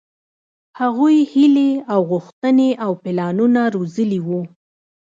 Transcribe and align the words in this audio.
هغوۍ 0.79 1.17
هيلې 1.31 1.69
او 1.93 1.99
غوښتنې 2.11 2.69
او 2.85 2.91
پلانونه 3.03 3.61
روزلي 3.75 4.19
وو. 4.27 4.41